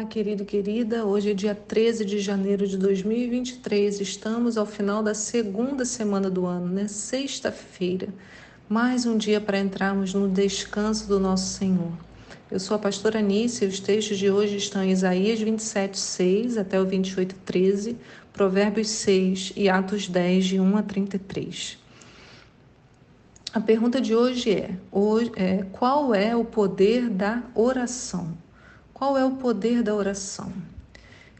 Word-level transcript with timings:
Olá, 0.00 0.08
querido 0.08 0.46
querida. 0.46 1.04
Hoje 1.04 1.32
é 1.32 1.34
dia 1.34 1.54
13 1.54 2.06
de 2.06 2.20
janeiro 2.20 2.66
de 2.66 2.78
2023. 2.78 4.00
Estamos 4.00 4.56
ao 4.56 4.64
final 4.64 5.02
da 5.02 5.12
segunda 5.12 5.84
semana 5.84 6.30
do 6.30 6.46
ano, 6.46 6.68
né? 6.68 6.88
Sexta-feira. 6.88 8.08
Mais 8.66 9.04
um 9.04 9.18
dia 9.18 9.42
para 9.42 9.58
entrarmos 9.58 10.14
no 10.14 10.26
descanso 10.26 11.06
do 11.06 11.20
nosso 11.20 11.58
Senhor. 11.58 11.92
Eu 12.50 12.58
sou 12.58 12.74
a 12.74 12.78
pastora 12.78 13.18
Anice 13.18 13.66
e 13.66 13.68
os 13.68 13.78
textos 13.78 14.16
de 14.16 14.30
hoje 14.30 14.56
estão 14.56 14.82
em 14.82 14.90
Isaías 14.90 15.38
27, 15.38 15.98
6 15.98 16.56
até 16.56 16.80
o 16.80 16.86
28, 16.86 17.34
13, 17.44 17.94
Provérbios 18.32 18.88
6 18.88 19.52
e 19.54 19.68
Atos 19.68 20.08
10, 20.08 20.46
de 20.46 20.60
1 20.60 20.76
a 20.78 20.82
33. 20.82 21.78
A 23.52 23.60
pergunta 23.60 24.00
de 24.00 24.14
é, 24.14 24.70
hoje, 24.90 25.30
é 25.36 25.62
qual 25.72 26.14
é 26.14 26.34
o 26.34 26.46
poder 26.46 27.10
da 27.10 27.42
oração? 27.54 28.34
Qual 29.00 29.16
é 29.16 29.24
o 29.24 29.30
poder 29.30 29.82
da 29.82 29.94
oração? 29.94 30.52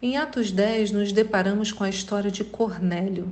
Em 0.01 0.17
Atos 0.17 0.51
10, 0.51 0.93
nos 0.93 1.13
deparamos 1.13 1.71
com 1.71 1.85
a 1.85 1.91
história 1.91 2.31
de 2.31 2.43
Cornélio, 2.43 3.29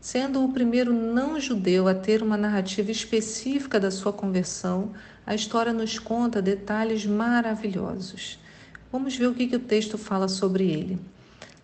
sendo 0.00 0.44
o 0.44 0.52
primeiro 0.52 0.92
não-judeu 0.92 1.86
a 1.86 1.94
ter 1.94 2.20
uma 2.20 2.36
narrativa 2.36 2.90
específica 2.90 3.78
da 3.78 3.92
sua 3.92 4.12
conversão. 4.12 4.90
A 5.24 5.32
história 5.32 5.72
nos 5.72 5.96
conta 5.96 6.42
detalhes 6.42 7.06
maravilhosos. 7.06 8.40
Vamos 8.90 9.14
ver 9.14 9.28
o 9.28 9.34
que, 9.34 9.46
que 9.46 9.54
o 9.54 9.60
texto 9.60 9.96
fala 9.96 10.26
sobre 10.26 10.68
ele. 10.68 10.98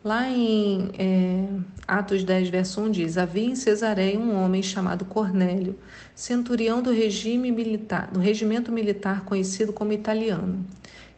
Lá 0.05 0.29
em 0.29 0.91
é, 0.97 1.49
Atos 1.89 2.23
10, 2.23 2.49
verso 2.49 2.81
1 2.81 2.91
diz: 2.93 3.19
Havia 3.19 3.47
em 3.47 3.57
Cesareia 3.57 4.21
um 4.21 4.41
homem 4.41 4.63
chamado 4.63 5.05
Cornélio, 5.05 5.77
centurião 6.15 6.81
do 6.81 6.93
regime 6.93 7.51
militar, 7.51 8.09
do 8.13 8.21
regimento 8.21 8.71
militar 8.71 9.25
conhecido 9.25 9.73
como 9.73 9.93
italiano. 9.93 10.65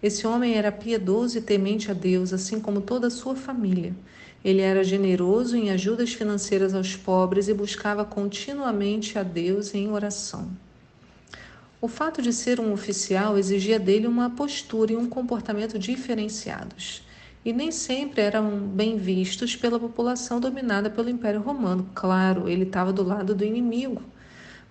Esse 0.02 0.26
homem 0.26 0.54
era 0.54 0.70
piedoso 0.70 1.38
e 1.38 1.40
temente 1.40 1.90
a 1.90 1.94
Deus, 1.94 2.32
assim 2.32 2.60
como 2.60 2.80
toda 2.80 3.06
a 3.06 3.10
sua 3.10 3.34
família. 3.34 3.94
Ele 4.44 4.60
era 4.60 4.84
generoso 4.84 5.56
em 5.56 5.70
ajudas 5.70 6.12
financeiras 6.12 6.74
aos 6.74 6.94
pobres 6.94 7.48
e 7.48 7.54
buscava 7.54 8.04
continuamente 8.04 9.18
a 9.18 9.22
Deus 9.22 9.74
em 9.74 9.90
oração. 9.90 10.50
O 11.80 11.88
fato 11.88 12.22
de 12.22 12.32
ser 12.32 12.60
um 12.60 12.72
oficial 12.72 13.36
exigia 13.38 13.78
dele 13.78 14.06
uma 14.06 14.30
postura 14.30 14.92
e 14.92 14.96
um 14.96 15.08
comportamento 15.08 15.78
diferenciados, 15.78 17.02
e 17.44 17.52
nem 17.52 17.70
sempre 17.70 18.22
eram 18.22 18.58
bem 18.58 18.96
vistos 18.96 19.54
pela 19.54 19.78
população 19.78 20.40
dominada 20.40 20.90
pelo 20.90 21.10
Império 21.10 21.40
Romano. 21.40 21.88
Claro, 21.94 22.48
ele 22.48 22.64
estava 22.64 22.92
do 22.92 23.02
lado 23.02 23.34
do 23.34 23.44
inimigo. 23.44 24.02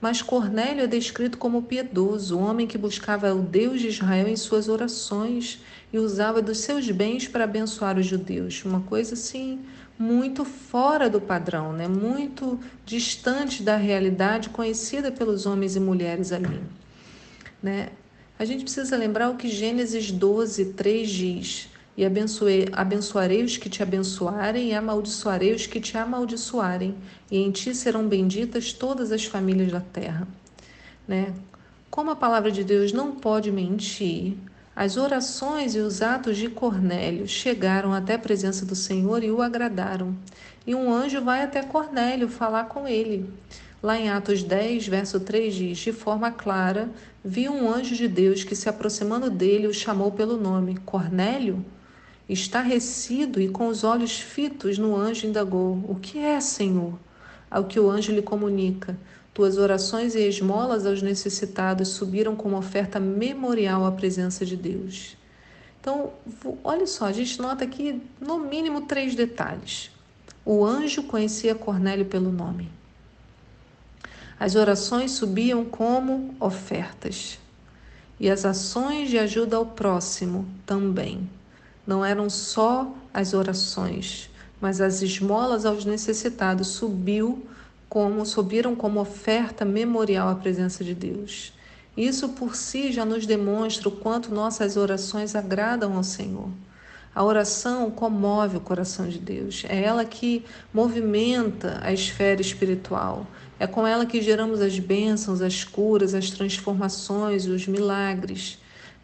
Mas 0.05 0.21
Cornélio 0.21 0.83
é 0.83 0.87
descrito 0.87 1.35
como 1.35 1.63
piedoso, 1.63 2.37
homem 2.37 2.67
que 2.67 2.77
buscava 2.77 3.33
o 3.33 3.41
Deus 3.41 3.81
de 3.81 3.87
Israel 3.87 4.27
em 4.27 4.35
suas 4.35 4.69
orações 4.69 5.59
e 5.91 5.97
usava 5.97 6.43
dos 6.43 6.59
seus 6.59 6.87
bens 6.91 7.27
para 7.27 7.45
abençoar 7.45 7.97
os 7.97 8.05
judeus. 8.05 8.63
Uma 8.63 8.81
coisa 8.81 9.15
assim 9.15 9.61
muito 9.97 10.45
fora 10.45 11.09
do 11.09 11.19
padrão, 11.19 11.73
né? 11.73 11.87
muito 11.87 12.59
distante 12.85 13.63
da 13.63 13.77
realidade 13.77 14.49
conhecida 14.49 15.11
pelos 15.11 15.47
homens 15.47 15.75
e 15.75 15.79
mulheres 15.79 16.31
ali. 16.31 16.61
Né? 17.63 17.89
A 18.37 18.45
gente 18.45 18.63
precisa 18.63 18.95
lembrar 18.95 19.31
o 19.31 19.37
que 19.37 19.47
Gênesis 19.47 20.11
12, 20.11 20.65
3 20.73 21.09
diz 21.09 21.69
e 21.97 22.03
abençoarei 22.05 23.43
os 23.43 23.57
que 23.57 23.69
te 23.69 23.81
abençoarem, 23.81 24.69
e 24.69 24.73
amaldiçoarei 24.73 25.53
os 25.53 25.65
que 25.65 25.79
te 25.79 25.97
amaldiçoarem, 25.97 26.95
e 27.31 27.37
em 27.37 27.51
ti 27.51 27.73
serão 27.73 28.07
benditas 28.07 28.73
todas 28.73 29.11
as 29.11 29.23
famílias 29.25 29.71
da 29.71 29.79
terra. 29.79 30.27
Né? 31.07 31.33
Como 31.89 32.11
a 32.11 32.15
palavra 32.15 32.51
de 32.51 32.63
Deus 32.63 32.91
não 32.91 33.11
pode 33.11 33.51
mentir, 33.51 34.35
as 34.75 34.97
orações 34.97 35.73
e 35.73 35.79
os 35.79 36.01
atos 36.01 36.35
de 36.35 36.49
Cornélio 36.49 37.25
chegaram 37.25 37.93
até 37.93 38.15
a 38.15 38.19
presença 38.19 38.65
do 38.65 38.75
Senhor 38.75 39.23
e 39.23 39.31
o 39.31 39.41
agradaram. 39.41 40.13
E 40.67 40.75
um 40.75 40.93
anjo 40.93 41.23
vai 41.23 41.43
até 41.43 41.63
Cornélio 41.63 42.27
falar 42.27 42.65
com 42.65 42.85
ele. 42.85 43.29
Lá 43.81 43.97
em 43.97 44.09
Atos 44.09 44.43
10, 44.43 44.87
verso 44.87 45.19
3 45.21 45.55
diz: 45.55 45.77
De 45.77 45.93
forma 45.93 46.29
clara, 46.29 46.89
viu 47.23 47.53
um 47.53 47.71
anjo 47.71 47.95
de 47.95 48.07
Deus 48.07 48.43
que, 48.43 48.55
se 48.55 48.67
aproximando 48.67 49.29
dele, 49.29 49.67
o 49.67 49.73
chamou 49.73 50.11
pelo 50.11 50.35
nome: 50.35 50.75
Cornélio? 50.83 51.63
Estarrecido 52.27 53.39
e 53.39 53.47
com 53.47 53.67
os 53.67 53.83
olhos 53.83 54.19
fitos 54.19 54.77
no 54.77 54.95
anjo, 54.95 55.27
indagou: 55.27 55.83
O 55.87 55.95
que 55.95 56.17
é, 56.17 56.39
Senhor? 56.39 56.97
Ao 57.49 57.65
que 57.65 57.79
o 57.79 57.89
anjo 57.89 58.11
lhe 58.11 58.21
comunica: 58.21 58.97
Tuas 59.33 59.57
orações 59.57 60.15
e 60.15 60.27
esmolas 60.27 60.85
aos 60.85 61.01
necessitados 61.01 61.89
subiram 61.89 62.35
como 62.35 62.57
oferta 62.57 62.99
memorial 62.99 63.85
à 63.85 63.91
presença 63.91 64.45
de 64.45 64.55
Deus. 64.55 65.15
Então, 65.79 66.13
olha 66.63 66.87
só, 66.87 67.05
a 67.05 67.11
gente 67.11 67.39
nota 67.39 67.63
aqui 67.63 68.01
no 68.19 68.39
mínimo 68.39 68.81
três 68.87 69.13
detalhes. 69.13 69.91
O 70.43 70.65
anjo 70.65 71.03
conhecia 71.03 71.53
Cornélio 71.53 72.05
pelo 72.05 72.31
nome. 72.31 72.71
As 74.39 74.55
orações 74.55 75.11
subiam 75.11 75.63
como 75.63 76.35
ofertas. 76.39 77.37
E 78.19 78.29
as 78.29 78.45
ações 78.45 79.09
de 79.09 79.19
ajuda 79.19 79.57
ao 79.57 79.65
próximo 79.65 80.47
também. 80.65 81.29
Não 81.85 82.03
eram 82.03 82.29
só 82.29 82.91
as 83.13 83.33
orações, 83.33 84.29
mas 84.59 84.81
as 84.81 85.01
esmolas 85.01 85.65
aos 85.65 85.85
necessitados 85.85 86.67
subiu 86.67 87.45
como 87.87 88.25
subiram 88.25 88.75
como 88.75 88.99
oferta 88.99 89.63
memorial 89.63 90.29
à 90.29 90.35
presença 90.35 90.83
de 90.83 90.95
Deus. 90.95 91.53
Isso 91.95 92.29
por 92.29 92.55
si 92.55 92.91
já 92.91 93.05
nos 93.05 93.25
demonstra 93.25 93.87
o 93.87 93.91
quanto 93.91 94.33
nossas 94.33 94.75
orações 94.75 95.35
agradam 95.35 95.95
ao 95.95 96.03
Senhor. 96.03 96.49
A 97.13 97.23
oração 97.23 97.89
comove 97.89 98.57
o 98.57 98.61
coração 98.61 99.07
de 99.07 99.19
Deus. 99.19 99.63
É 99.69 99.81
ela 99.81 100.03
que 100.03 100.43
movimenta 100.73 101.79
a 101.81 101.93
esfera 101.93 102.41
espiritual. 102.41 103.25
É 103.57 103.65
com 103.65 103.87
ela 103.87 104.05
que 104.05 104.21
geramos 104.21 104.59
as 104.59 104.77
bênçãos, 104.77 105.41
as 105.41 105.63
curas, 105.63 106.13
as 106.13 106.29
transformações, 106.29 107.45
os 107.45 107.65
milagres 107.67 108.57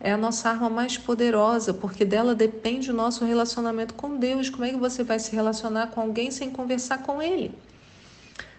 é 0.04 0.12
a 0.12 0.18
nossa 0.18 0.50
arma 0.50 0.70
mais 0.70 0.98
poderosa, 0.98 1.74
porque 1.74 2.04
dela 2.04 2.34
depende 2.34 2.90
o 2.90 2.94
nosso 2.94 3.24
relacionamento 3.24 3.94
com 3.94 4.18
Deus. 4.18 4.50
Como 4.50 4.66
é 4.66 4.72
que 4.72 4.78
você 4.78 5.04
vai 5.04 5.20
se 5.20 5.36
relacionar 5.36 5.88
com 5.88 6.02
alguém 6.02 6.32
sem 6.32 6.50
conversar 6.50 7.04
com 7.04 7.22
Ele? 7.22 7.52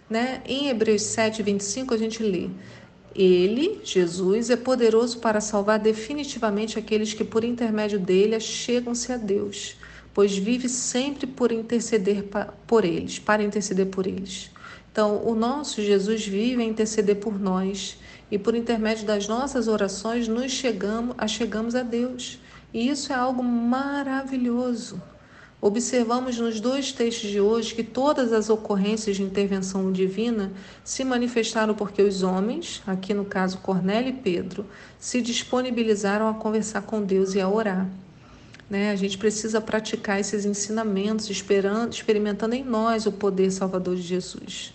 Né? 0.08 0.40
Em 0.46 0.68
Hebreus 0.68 1.02
7, 1.02 1.42
25, 1.42 1.94
a 1.94 1.96
gente 1.96 2.22
lê: 2.22 2.48
Ele, 3.14 3.80
Jesus, 3.82 4.50
é 4.50 4.56
poderoso 4.56 5.18
para 5.18 5.40
salvar 5.40 5.78
definitivamente 5.80 6.78
aqueles 6.78 7.12
que, 7.12 7.24
por 7.24 7.42
intermédio 7.42 7.98
dele, 7.98 8.38
chegam-se 8.38 9.12
a 9.12 9.16
Deus, 9.16 9.76
pois 10.14 10.36
vive 10.36 10.68
sempre 10.68 11.26
por 11.26 11.50
interceder 11.50 12.24
por 12.66 12.84
eles, 12.84 13.18
para 13.18 13.42
interceder 13.42 13.86
por 13.86 14.06
eles. 14.06 14.50
Então, 14.92 15.26
o 15.26 15.34
nosso 15.34 15.82
Jesus 15.82 16.26
vive 16.26 16.62
a 16.62 16.66
interceder 16.66 17.16
por 17.16 17.40
nós 17.40 17.96
e 18.32 18.38
por 18.38 18.54
intermédio 18.54 19.04
das 19.04 19.28
nossas 19.28 19.68
orações 19.68 20.26
nos 20.26 20.50
chegamos, 20.50 21.14
chegamos 21.30 21.74
a 21.74 21.82
Deus. 21.82 22.38
E 22.72 22.88
isso 22.88 23.12
é 23.12 23.14
algo 23.14 23.44
maravilhoso. 23.44 25.02
Observamos 25.60 26.38
nos 26.38 26.58
dois 26.58 26.92
textos 26.92 27.28
de 27.28 27.42
hoje 27.42 27.74
que 27.74 27.84
todas 27.84 28.32
as 28.32 28.48
ocorrências 28.48 29.16
de 29.16 29.22
intervenção 29.22 29.92
divina 29.92 30.50
se 30.82 31.04
manifestaram 31.04 31.74
porque 31.74 32.00
os 32.00 32.22
homens, 32.22 32.82
aqui 32.86 33.12
no 33.12 33.26
caso 33.26 33.58
Cornélio 33.58 34.08
e 34.08 34.14
Pedro, 34.14 34.64
se 34.98 35.20
disponibilizaram 35.20 36.26
a 36.26 36.32
conversar 36.32 36.80
com 36.80 37.02
Deus 37.02 37.34
e 37.34 37.40
a 37.40 37.46
orar. 37.46 37.86
Né? 38.68 38.92
A 38.92 38.96
gente 38.96 39.18
precisa 39.18 39.60
praticar 39.60 40.18
esses 40.18 40.46
ensinamentos, 40.46 41.28
experimentando 41.28 42.54
em 42.54 42.64
nós 42.64 43.04
o 43.04 43.12
poder 43.12 43.50
salvador 43.50 43.94
de 43.94 44.02
Jesus. 44.02 44.72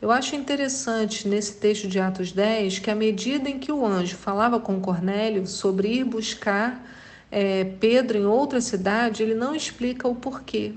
Eu 0.00 0.10
acho 0.10 0.34
interessante 0.34 1.28
nesse 1.28 1.56
texto 1.56 1.86
de 1.86 2.00
Atos 2.00 2.32
10 2.32 2.78
que, 2.78 2.90
à 2.90 2.94
medida 2.94 3.50
em 3.50 3.58
que 3.58 3.70
o 3.70 3.84
anjo 3.84 4.16
falava 4.16 4.58
com 4.58 4.80
Cornélio 4.80 5.46
sobre 5.46 5.88
ir 5.88 6.04
buscar 6.04 6.82
é, 7.30 7.64
Pedro 7.64 8.16
em 8.16 8.24
outra 8.24 8.62
cidade, 8.62 9.22
ele 9.22 9.34
não 9.34 9.54
explica 9.54 10.08
o 10.08 10.14
porquê. 10.14 10.72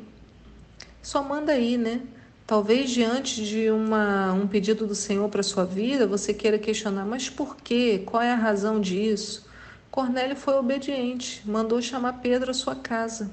Só 1.01 1.23
manda 1.23 1.53
aí, 1.53 1.77
né? 1.77 2.01
Talvez 2.45 2.89
diante 2.89 3.45
de 3.45 3.71
uma, 3.71 4.33
um 4.33 4.45
pedido 4.45 4.85
do 4.85 4.93
Senhor 4.93 5.29
para 5.29 5.41
sua 5.41 5.63
vida, 5.63 6.05
você 6.05 6.33
queira 6.33 6.59
questionar, 6.59 7.05
mas 7.05 7.29
por 7.29 7.55
quê? 7.55 8.03
Qual 8.05 8.21
é 8.21 8.33
a 8.33 8.35
razão 8.35 8.81
disso? 8.81 9.47
Cornélio 9.89 10.35
foi 10.35 10.55
obediente, 10.55 11.41
mandou 11.45 11.81
chamar 11.81 12.19
Pedro 12.21 12.51
à 12.51 12.53
sua 12.53 12.75
casa. 12.75 13.31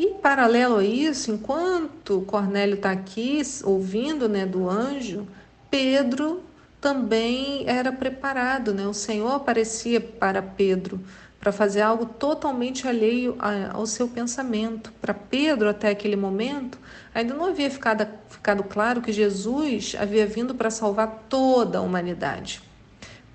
E 0.00 0.14
paralelo 0.22 0.76
a 0.76 0.84
isso, 0.84 1.32
enquanto 1.32 2.20
Cornélio 2.20 2.76
está 2.76 2.92
aqui 2.92 3.42
ouvindo 3.64 4.28
né, 4.28 4.46
do 4.46 4.70
anjo, 4.70 5.26
Pedro 5.68 6.40
também 6.80 7.64
era 7.66 7.90
preparado, 7.90 8.72
né? 8.72 8.86
O 8.86 8.94
Senhor 8.94 9.32
aparecia 9.32 10.00
para 10.00 10.40
Pedro 10.40 11.00
para 11.40 11.50
fazer 11.50 11.80
algo 11.80 12.06
totalmente 12.06 12.86
alheio 12.86 13.36
ao 13.72 13.86
seu 13.86 14.06
pensamento. 14.06 14.92
Para 15.00 15.12
Pedro, 15.12 15.68
até 15.68 15.88
aquele 15.88 16.14
momento, 16.14 16.78
ainda 17.12 17.34
não 17.34 17.46
havia 17.46 17.68
ficado, 17.68 18.06
ficado 18.28 18.62
claro 18.62 19.02
que 19.02 19.12
Jesus 19.12 19.96
havia 19.98 20.28
vindo 20.28 20.54
para 20.54 20.70
salvar 20.70 21.24
toda 21.28 21.78
a 21.78 21.82
humanidade. 21.82 22.62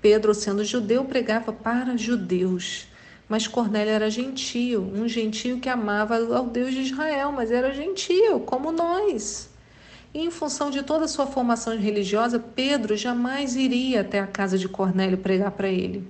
Pedro, 0.00 0.32
sendo 0.32 0.64
judeu, 0.64 1.04
pregava 1.04 1.52
para 1.52 1.94
judeus 1.94 2.88
Mas 3.28 3.46
Cornélio 3.46 3.92
era 3.92 4.10
gentio, 4.10 4.82
um 4.82 5.08
gentio 5.08 5.58
que 5.58 5.68
amava 5.68 6.16
ao 6.16 6.46
Deus 6.46 6.72
de 6.72 6.80
Israel, 6.80 7.32
mas 7.32 7.50
era 7.50 7.72
gentio, 7.72 8.40
como 8.40 8.70
nós. 8.70 9.48
E 10.12 10.20
em 10.20 10.30
função 10.30 10.70
de 10.70 10.82
toda 10.82 11.06
a 11.06 11.08
sua 11.08 11.26
formação 11.26 11.76
religiosa, 11.76 12.38
Pedro 12.38 12.96
jamais 12.96 13.56
iria 13.56 14.02
até 14.02 14.20
a 14.20 14.26
casa 14.26 14.56
de 14.56 14.68
Cornélio 14.68 15.18
pregar 15.18 15.50
para 15.50 15.68
ele. 15.68 16.06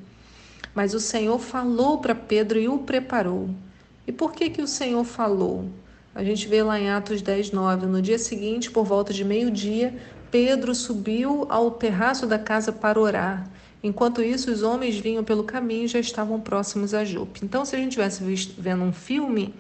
Mas 0.75 0.93
o 0.93 1.01
Senhor 1.01 1.39
falou 1.39 1.99
para 1.99 2.15
Pedro 2.15 2.59
e 2.59 2.69
o 2.69 2.79
preparou. 2.79 3.49
E 4.07 4.13
por 4.13 4.33
que 4.33 4.51
que 4.51 4.61
o 4.61 4.67
Senhor 4.67 5.05
falou? 5.05 5.71
A 6.15 6.23
gente 6.23 6.47
vê 6.47 6.63
lá 6.63 6.79
em 6.79 6.91
Atos 6.91 7.23
10, 7.23 7.53
9. 7.53 7.87
No 7.87 8.03
dia 8.03 8.19
seguinte, 8.19 8.71
por 8.71 8.85
volta 8.85 9.13
de 9.13 9.25
meio-dia, 9.25 9.95
Pedro 10.35 10.75
subiu 10.75 11.47
ao 11.49 11.71
terraço 11.71 12.27
da 12.27 12.41
casa 12.41 12.73
para 12.73 12.99
orar. 12.99 13.49
Enquanto 13.81 14.21
isso, 14.21 14.51
os 14.51 14.65
homens 14.65 14.99
vinham 14.99 15.23
pelo 15.23 15.45
caminho 15.45 15.85
e 15.85 15.87
já 15.87 16.01
estavam 16.01 16.41
próximos 16.41 16.93
a 16.93 17.05
Jope. 17.05 17.45
Então, 17.45 17.65
se 17.65 17.77
a 17.77 17.79
gente 17.79 17.97
estivesse 17.97 18.53
vendo 18.59 18.83
um 18.83 18.93
filme, 18.93 19.55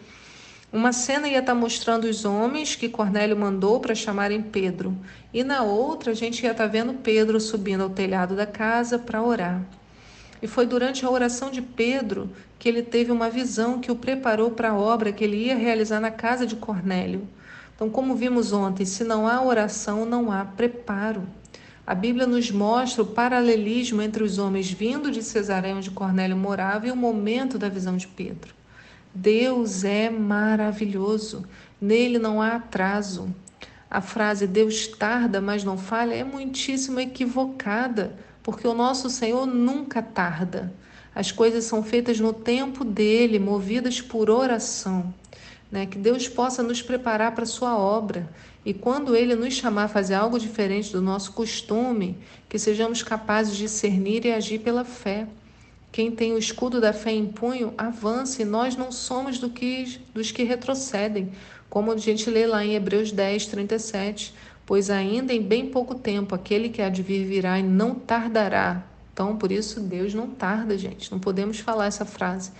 uma 0.72 0.92
cena 0.92 1.28
ia 1.28 1.38
estar 1.38 1.54
mostrando 1.54 2.06
os 2.06 2.24
homens 2.24 2.74
que 2.74 2.88
Cornélio 2.88 3.36
mandou 3.36 3.78
para 3.78 3.94
chamarem 3.94 4.42
Pedro, 4.42 4.98
e 5.32 5.44
na 5.44 5.62
outra 5.62 6.10
a 6.10 6.14
gente 6.14 6.42
ia 6.42 6.50
estar 6.50 6.66
vendo 6.66 6.94
Pedro 6.94 7.38
subindo 7.38 7.84
ao 7.84 7.90
telhado 7.90 8.34
da 8.34 8.44
casa 8.44 8.98
para 8.98 9.22
orar. 9.22 9.62
E 10.42 10.48
foi 10.48 10.66
durante 10.66 11.06
a 11.06 11.10
oração 11.10 11.52
de 11.52 11.62
Pedro 11.62 12.28
que 12.58 12.68
ele 12.68 12.82
teve 12.82 13.12
uma 13.12 13.30
visão 13.30 13.78
que 13.78 13.92
o 13.92 13.96
preparou 13.96 14.50
para 14.50 14.70
a 14.70 14.76
obra 14.76 15.12
que 15.12 15.22
ele 15.22 15.36
ia 15.36 15.54
realizar 15.54 16.00
na 16.00 16.10
casa 16.10 16.44
de 16.44 16.56
Cornélio. 16.56 17.28
Então, 17.74 17.90
como 17.90 18.14
vimos 18.14 18.52
ontem, 18.52 18.84
se 18.84 19.02
não 19.02 19.26
há 19.26 19.42
oração, 19.42 20.04
não 20.06 20.30
há 20.30 20.44
preparo. 20.44 21.26
A 21.84 21.94
Bíblia 21.94 22.26
nos 22.26 22.50
mostra 22.50 23.02
o 23.02 23.06
paralelismo 23.06 24.00
entre 24.00 24.22
os 24.22 24.38
homens 24.38 24.70
vindo 24.70 25.10
de 25.10 25.22
Cesareia, 25.22 25.74
onde 25.74 25.90
Cornélio 25.90 26.36
morava, 26.36 26.86
e 26.86 26.92
o 26.92 26.96
momento 26.96 27.58
da 27.58 27.68
visão 27.68 27.96
de 27.96 28.06
Pedro. 28.06 28.54
Deus 29.12 29.84
é 29.84 30.08
maravilhoso, 30.08 31.44
nele 31.80 32.18
não 32.18 32.40
há 32.40 32.56
atraso. 32.56 33.34
A 33.90 34.00
frase 34.00 34.46
Deus 34.46 34.86
tarda, 34.86 35.40
mas 35.40 35.64
não 35.64 35.76
falha 35.76 36.14
é 36.14 36.24
muitíssimo 36.24 37.00
equivocada, 37.00 38.16
porque 38.42 38.66
o 38.66 38.74
nosso 38.74 39.10
Senhor 39.10 39.46
nunca 39.46 40.00
tarda. 40.00 40.72
As 41.14 41.30
coisas 41.32 41.64
são 41.64 41.82
feitas 41.82 42.18
no 42.18 42.32
tempo 42.32 42.84
dele, 42.84 43.38
movidas 43.38 44.00
por 44.00 44.30
oração 44.30 45.12
né? 45.74 45.86
que 45.86 45.98
Deus 45.98 46.28
possa 46.28 46.62
nos 46.62 46.80
preparar 46.80 47.34
para 47.34 47.42
a 47.42 47.46
sua 47.46 47.76
obra. 47.76 48.30
E 48.64 48.72
quando 48.72 49.16
Ele 49.16 49.34
nos 49.34 49.54
chamar 49.54 49.84
a 49.84 49.88
fazer 49.88 50.14
algo 50.14 50.38
diferente 50.38 50.92
do 50.92 51.02
nosso 51.02 51.32
costume, 51.32 52.16
que 52.48 52.60
sejamos 52.60 53.02
capazes 53.02 53.56
de 53.56 53.64
discernir 53.64 54.24
e 54.24 54.32
agir 54.32 54.60
pela 54.60 54.84
fé. 54.84 55.26
Quem 55.90 56.12
tem 56.12 56.32
o 56.32 56.38
escudo 56.38 56.80
da 56.80 56.92
fé 56.92 57.10
em 57.10 57.26
punho, 57.26 57.74
avance, 57.76 58.44
nós 58.44 58.76
não 58.76 58.92
somos 58.92 59.38
do 59.38 59.50
que, 59.50 60.00
dos 60.14 60.30
que 60.30 60.44
retrocedem, 60.44 61.32
como 61.68 61.90
a 61.90 61.96
gente 61.96 62.30
lê 62.30 62.46
lá 62.46 62.64
em 62.64 62.74
Hebreus 62.74 63.10
10, 63.10 63.46
37. 63.46 64.32
Pois 64.64 64.90
ainda 64.90 65.32
em 65.32 65.42
bem 65.42 65.66
pouco 65.66 65.94
tempo 65.94 66.34
aquele 66.34 66.68
que 66.68 66.80
há 66.80 66.88
de 66.88 67.02
vir 67.02 67.26
virá 67.26 67.58
e 67.58 67.62
não 67.62 67.96
tardará. 67.96 68.84
Então, 69.12 69.36
por 69.36 69.50
isso, 69.50 69.80
Deus 69.80 70.14
não 70.14 70.28
tarda, 70.28 70.78
gente. 70.78 71.10
Não 71.10 71.18
podemos 71.18 71.58
falar 71.58 71.86
essa 71.86 72.04
frase. 72.04 72.50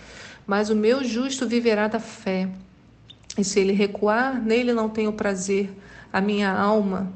Mas 0.47 0.69
o 0.71 0.77
meu 0.77 1.03
justo 1.03 1.47
viverá 1.49 1.89
da 1.89 1.99
fé. 1.99 2.49
E 3.37 3.43
se 3.43 3.61
ele 3.61 3.73
recuar, 3.73 4.41
nele 4.41 4.73
não 4.73 4.89
tenho 4.89 5.13
prazer 5.13 5.71
a 6.13 6.21
minha 6.21 6.53
alma, 6.53 7.13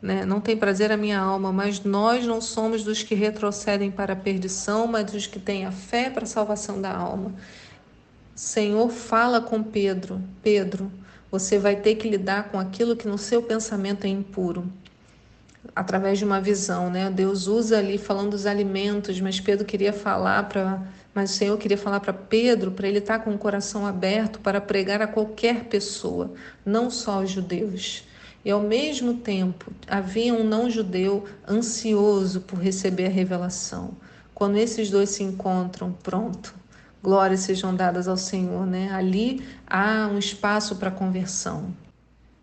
né? 0.00 0.24
não 0.24 0.40
tem 0.40 0.56
prazer 0.56 0.92
a 0.92 0.96
minha 0.96 1.18
alma, 1.18 1.50
mas 1.50 1.82
nós 1.82 2.26
não 2.26 2.40
somos 2.40 2.84
dos 2.84 3.02
que 3.02 3.14
retrocedem 3.14 3.90
para 3.90 4.12
a 4.12 4.16
perdição, 4.16 4.86
mas 4.86 5.10
dos 5.10 5.26
que 5.26 5.38
têm 5.38 5.64
a 5.64 5.72
fé 5.72 6.10
para 6.10 6.24
a 6.24 6.26
salvação 6.26 6.80
da 6.80 6.94
alma. 6.94 7.34
Senhor 8.34 8.90
fala 8.90 9.40
com 9.40 9.62
Pedro: 9.62 10.20
Pedro, 10.42 10.92
você 11.30 11.58
vai 11.58 11.76
ter 11.76 11.94
que 11.94 12.08
lidar 12.08 12.50
com 12.50 12.60
aquilo 12.60 12.94
que 12.94 13.08
no 13.08 13.16
seu 13.16 13.42
pensamento 13.42 14.04
é 14.04 14.08
impuro. 14.08 14.70
Através 15.74 16.18
de 16.18 16.24
uma 16.24 16.40
visão, 16.40 16.90
né? 16.90 17.10
Deus 17.10 17.46
usa 17.46 17.78
ali 17.78 17.98
falando 17.98 18.30
dos 18.30 18.46
alimentos, 18.46 19.20
mas 19.20 19.40
Pedro 19.40 19.64
queria 19.64 19.92
falar 19.92 20.48
para 20.48 20.82
mas 21.16 21.30
o 21.30 21.34
Senhor 21.34 21.56
queria 21.56 21.78
falar 21.78 22.00
para 22.00 22.12
Pedro, 22.12 22.72
para 22.72 22.86
ele 22.86 22.98
estar 22.98 23.18
tá 23.18 23.24
com 23.24 23.30
o 23.34 23.38
coração 23.38 23.86
aberto 23.86 24.38
para 24.38 24.60
pregar 24.60 25.00
a 25.00 25.06
qualquer 25.06 25.64
pessoa, 25.64 26.34
não 26.62 26.90
só 26.90 27.20
aos 27.20 27.30
judeus. 27.30 28.04
E 28.44 28.50
ao 28.50 28.60
mesmo 28.60 29.14
tempo, 29.14 29.72
havia 29.88 30.34
um 30.34 30.44
não-judeu 30.44 31.24
ansioso 31.48 32.42
por 32.42 32.58
receber 32.58 33.06
a 33.06 33.08
revelação. 33.08 33.96
Quando 34.34 34.58
esses 34.58 34.90
dois 34.90 35.08
se 35.08 35.22
encontram, 35.22 35.90
pronto, 35.90 36.54
glórias 37.02 37.40
sejam 37.40 37.74
dadas 37.74 38.06
ao 38.06 38.18
Senhor, 38.18 38.66
né? 38.66 38.90
Ali 38.92 39.42
há 39.66 40.08
um 40.12 40.18
espaço 40.18 40.76
para 40.76 40.90
conversão. 40.90 41.74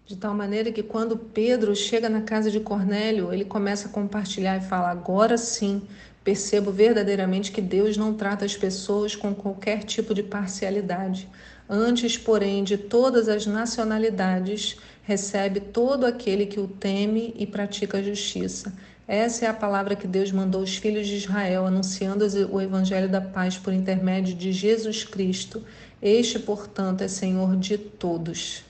De 0.05 0.17
tal 0.17 0.33
maneira 0.33 0.71
que 0.71 0.83
quando 0.83 1.17
Pedro 1.17 1.75
chega 1.75 2.09
na 2.09 2.21
casa 2.21 2.51
de 2.51 2.59
Cornélio, 2.59 3.33
ele 3.33 3.45
começa 3.45 3.87
a 3.87 3.91
compartilhar 3.91 4.57
e 4.57 4.67
fala: 4.67 4.89
agora 4.89 5.37
sim, 5.37 5.81
Percebo 6.23 6.71
verdadeiramente 6.71 7.51
que 7.51 7.61
Deus 7.61 7.97
não 7.97 8.13
trata 8.13 8.45
as 8.45 8.55
pessoas 8.55 9.13
com 9.13 9.35
qualquer 9.35 9.83
tipo 9.83 10.13
de 10.13 10.23
parcialidade. 10.23 11.27
Antes, 11.69 12.17
porém, 12.17 12.63
de 12.63 12.77
todas 12.77 13.27
as 13.27 13.45
nacionalidades, 13.45 14.77
recebe 15.03 15.59
todo 15.59 16.05
aquele 16.05 16.45
que 16.45 16.61
o 16.61 16.67
teme 16.67 17.33
e 17.37 17.45
pratica 17.45 17.97
a 17.97 18.01
justiça. 18.01 18.73
Essa 19.05 19.45
é 19.45 19.49
a 19.49 19.53
palavra 19.53 19.97
que 19.97 20.07
Deus 20.07 20.31
mandou 20.31 20.61
aos 20.61 20.77
filhos 20.77 21.07
de 21.07 21.15
Israel, 21.15 21.65
anunciando 21.65 22.25
o 22.49 22.61
evangelho 22.61 23.09
da 23.09 23.19
paz 23.19 23.57
por 23.57 23.73
intermédio 23.73 24.33
de 24.33 24.53
Jesus 24.53 25.03
Cristo. 25.03 25.61
Este, 26.01 26.39
portanto, 26.39 27.01
é 27.01 27.07
Senhor 27.09 27.57
de 27.57 27.77
todos. 27.77 28.63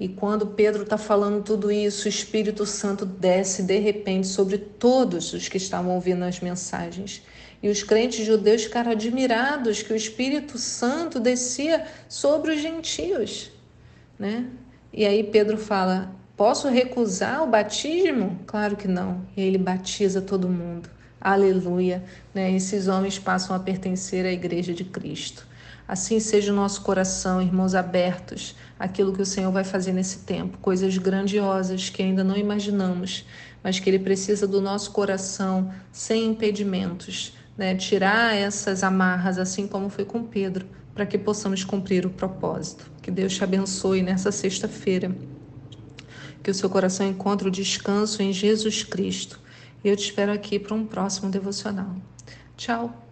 E 0.00 0.08
quando 0.08 0.46
Pedro 0.46 0.84
está 0.84 0.96
falando 0.96 1.42
tudo 1.42 1.72
isso, 1.72 2.06
o 2.06 2.08
Espírito 2.08 2.64
Santo 2.64 3.04
desce 3.04 3.62
de 3.62 3.78
repente 3.78 4.28
sobre 4.28 4.56
todos 4.56 5.32
os 5.32 5.48
que 5.48 5.56
estavam 5.56 5.94
ouvindo 5.94 6.24
as 6.24 6.40
mensagens. 6.40 7.22
E 7.60 7.68
os 7.68 7.82
crentes 7.82 8.24
judeus 8.24 8.64
ficaram 8.64 8.92
admirados 8.92 9.82
que 9.82 9.92
o 9.92 9.96
Espírito 9.96 10.56
Santo 10.56 11.18
descia 11.18 11.86
sobre 12.08 12.54
os 12.54 12.60
gentios, 12.60 13.50
né? 14.16 14.46
E 14.92 15.04
aí 15.04 15.24
Pedro 15.24 15.58
fala: 15.58 16.14
Posso 16.36 16.68
recusar 16.68 17.42
o 17.42 17.48
batismo? 17.48 18.38
Claro 18.46 18.76
que 18.76 18.86
não. 18.86 19.26
E 19.36 19.40
ele 19.40 19.58
batiza 19.58 20.22
todo 20.22 20.48
mundo. 20.48 20.88
Aleluia. 21.20 22.04
Né? 22.32 22.52
Esses 22.52 22.86
homens 22.86 23.18
passam 23.18 23.56
a 23.56 23.58
pertencer 23.58 24.24
à 24.24 24.30
igreja 24.30 24.72
de 24.72 24.84
Cristo. 24.84 25.44
Assim 25.88 26.20
seja 26.20 26.52
o 26.52 26.54
nosso 26.54 26.82
coração, 26.82 27.40
irmãos, 27.40 27.74
abertos 27.74 28.54
àquilo 28.78 29.14
que 29.14 29.22
o 29.22 29.26
Senhor 29.26 29.50
vai 29.50 29.64
fazer 29.64 29.94
nesse 29.94 30.18
tempo, 30.18 30.58
coisas 30.58 30.98
grandiosas 30.98 31.88
que 31.88 32.02
ainda 32.02 32.22
não 32.22 32.36
imaginamos, 32.36 33.24
mas 33.64 33.80
que 33.80 33.88
Ele 33.88 33.98
precisa 33.98 34.46
do 34.46 34.60
nosso 34.60 34.90
coração 34.92 35.72
sem 35.90 36.26
impedimentos, 36.26 37.32
né? 37.56 37.74
tirar 37.74 38.36
essas 38.36 38.82
amarras, 38.82 39.38
assim 39.38 39.66
como 39.66 39.88
foi 39.88 40.04
com 40.04 40.22
Pedro, 40.22 40.66
para 40.94 41.06
que 41.06 41.16
possamos 41.16 41.64
cumprir 41.64 42.04
o 42.04 42.10
propósito. 42.10 42.90
Que 43.00 43.10
Deus 43.10 43.34
te 43.34 43.42
abençoe 43.42 44.02
nessa 44.02 44.30
sexta-feira. 44.30 45.10
Que 46.42 46.50
o 46.50 46.54
seu 46.54 46.68
coração 46.68 47.06
encontre 47.06 47.48
o 47.48 47.50
descanso 47.50 48.22
em 48.22 48.30
Jesus 48.32 48.84
Cristo. 48.84 49.40
Eu 49.82 49.96
te 49.96 50.04
espero 50.04 50.32
aqui 50.32 50.58
para 50.58 50.74
um 50.74 50.84
próximo 50.84 51.30
devocional. 51.30 51.96
Tchau! 52.56 53.07